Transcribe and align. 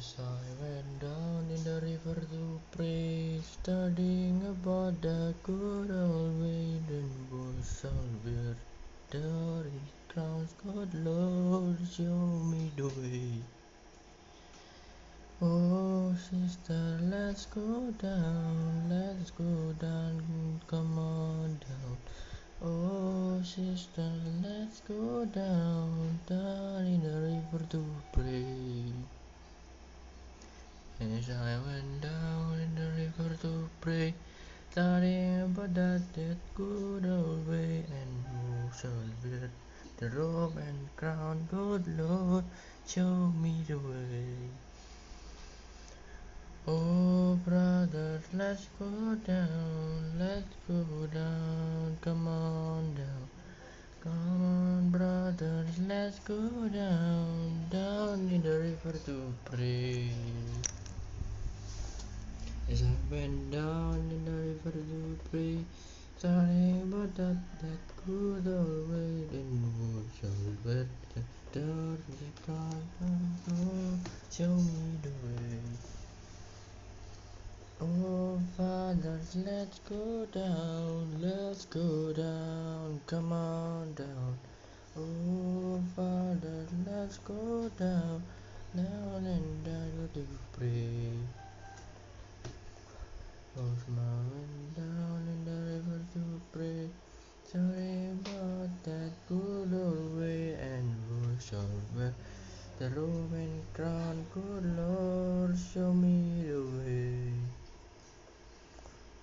As 0.00 0.16
I 0.18 0.62
went 0.62 0.98
down 0.98 1.44
in 1.54 1.62
the 1.62 1.78
river 1.84 2.18
to 2.18 2.60
pray, 2.72 3.38
studying 3.42 4.40
about 4.48 5.02
the 5.02 5.34
good 5.42 5.90
old 5.90 6.40
then 6.88 7.10
was 7.30 7.84
all 7.84 8.32
there 9.10 9.66
is 9.66 9.90
crowns, 10.08 10.54
good 10.64 10.94
Lord, 11.04 11.76
show 11.94 12.24
me 12.50 12.72
the 12.78 12.88
way. 12.88 13.42
Oh, 15.42 16.14
sister, 16.16 16.98
let's 17.02 17.44
go 17.44 17.92
down, 18.00 18.88
let's 18.88 19.30
go 19.32 19.74
down, 19.78 20.60
come 20.66 20.98
on 20.98 21.60
down. 21.68 21.96
Oh, 22.62 23.42
sister, 23.42 24.10
let's 24.42 24.80
go 24.80 25.26
down, 25.26 26.18
down 26.26 26.86
in 26.86 27.02
the 27.02 27.16
river 27.20 27.66
to 27.68 27.84
pray. 28.14 28.94
As 31.00 31.30
I 31.30 31.56
down 31.98 32.60
in 32.60 32.74
the 32.74 32.88
river 33.02 33.34
to 33.42 33.68
pray, 33.80 34.14
studying 34.70 35.42
about 35.42 35.74
that, 35.74 36.02
that 36.14 36.36
good 36.54 37.04
old 37.06 37.48
way, 37.48 37.84
and 37.90 38.24
who 38.30 38.70
shall 38.78 39.50
the 40.00 40.08
robe 40.16 40.56
and 40.56 40.96
crown, 40.96 41.46
good 41.50 41.84
Lord, 41.98 42.44
show 42.86 43.30
me 43.42 43.62
the 43.68 43.76
way. 43.76 44.48
Oh, 46.66 47.38
brothers, 47.44 48.22
let's 48.32 48.66
go 48.78 49.14
down, 49.26 50.18
let's 50.18 50.54
go 50.66 51.06
down, 51.12 51.98
come 52.00 52.28
on 52.28 52.94
down. 52.94 53.28
Come 54.02 54.42
on, 54.42 54.90
brothers, 54.90 55.78
let's 55.86 56.18
go 56.20 56.38
down, 56.72 57.66
down 57.68 58.30
in 58.32 58.42
the 58.42 58.58
river 58.58 58.96
to 59.04 59.34
pray. 59.44 60.08
As 62.70 62.84
I 62.84 62.94
went 63.10 63.50
down 63.50 63.96
in 64.12 64.24
the 64.24 64.30
river 64.30 64.70
to 64.70 65.18
pray, 65.28 65.58
studying 66.16 66.82
about 66.82 67.12
that, 67.16 67.36
that 67.62 67.82
good 68.06 68.46
old 68.46 68.90
way, 68.90 69.26
then 69.32 70.06
shall 70.14 70.30
wear 70.64 70.86
the 71.12 71.22
dirty 71.50 72.30
crown? 72.44 72.82
Oh, 73.50 73.98
show 74.30 74.54
me 74.54 74.98
the 75.02 75.10
way. 75.26 75.58
Oh, 77.80 78.38
fathers, 78.56 79.34
let's 79.44 79.80
go 79.80 80.26
down, 80.26 81.16
let's 81.20 81.64
go 81.64 82.12
down, 82.12 83.00
come 83.06 83.32
on 83.32 83.94
down. 83.94 84.38
Oh, 84.96 85.82
fathers, 85.96 86.68
let's 86.86 87.18
go 87.18 87.68
down 87.76 88.09
Sorry 97.50 98.06
about 98.14 98.70
that 98.84 99.10
good 99.26 99.74
old 99.74 100.20
way 100.20 100.54
and 100.54 100.94
shall 101.42 101.66
wear 101.96 102.14
the 102.78 102.88
robe 102.90 103.32
and 103.32 103.74
crown. 103.74 104.24
Good 104.32 104.66
Lord, 104.78 105.58
show 105.58 105.92
me 105.92 106.46
the 106.46 106.62
way. 106.78 107.32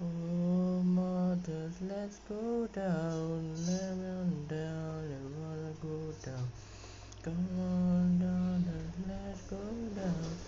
Oh, 0.00 0.84
mothers, 0.84 1.74
let's 1.82 2.20
go 2.28 2.68
down, 2.68 3.56
let 3.66 3.90
on 3.90 4.46
down, 4.46 5.02
I 5.10 5.22
wanna 5.42 5.74
go 5.82 6.14
down. 6.22 6.46
Come 7.24 7.58
on 7.58 8.20
down, 8.20 8.62
let's 9.08 9.42
go 9.50 9.58
down, 9.98 10.38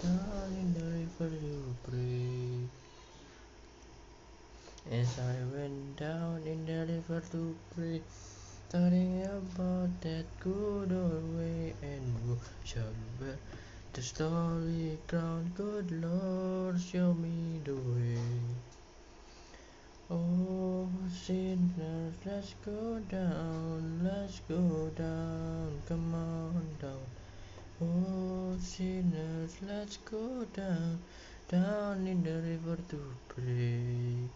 down 0.00 0.52
in 0.54 0.72
the 0.72 0.86
river 0.86 1.34
to 1.34 1.74
pray. 1.82 2.68
As 4.90 5.18
I 5.18 5.56
went 5.56 5.96
down 5.96 6.42
in 6.44 6.66
the 6.66 6.84
river 6.84 7.22
to 7.32 7.56
pray, 7.74 8.02
studying 8.68 9.24
about 9.24 9.98
that 10.02 10.26
good 10.40 10.92
old 10.92 11.38
way, 11.38 11.72
and 11.80 12.38
shall 12.64 12.92
wear 13.18 13.38
the 13.94 14.02
story 14.02 14.98
crown? 15.08 15.50
Good 15.56 15.90
Lord, 15.90 16.78
show 16.78 17.14
me 17.14 17.62
the 17.64 17.74
way. 17.74 18.18
Oh, 20.10 20.86
sinners, 21.10 22.14
let's 22.26 22.54
go 22.62 23.00
down, 23.08 24.00
let's 24.04 24.40
go 24.40 24.90
down, 24.94 25.80
come 25.88 26.14
on 26.14 26.68
down. 26.78 27.06
Oh, 27.80 28.54
sinners, 28.60 29.56
let's 29.66 29.96
go 29.96 30.44
down, 30.52 31.00
down 31.48 32.06
in 32.06 32.22
the 32.22 32.34
river 32.34 32.76
to 32.90 33.00
pray. 33.28 34.28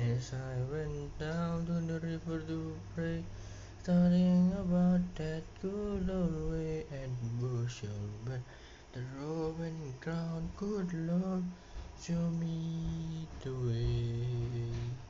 As 0.00 0.32
I 0.32 0.54
went 0.70 1.18
down 1.18 1.66
to 1.66 1.72
the 1.72 1.98
river 1.98 2.38
to 2.46 2.78
pray, 2.94 3.24
studying 3.82 4.52
about 4.52 5.02
that 5.16 5.42
good 5.60 6.08
old 6.08 6.52
way, 6.52 6.84
and 6.92 7.10
shall 7.66 8.06
wear 8.24 8.40
the 8.92 9.00
and 9.60 10.00
crown? 10.00 10.50
Good 10.56 10.94
Lord, 10.94 11.42
show 12.00 12.30
me 12.30 13.26
the 13.42 13.50
way. 13.50 15.07